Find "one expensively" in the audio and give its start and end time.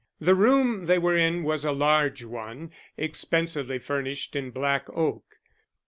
2.23-3.77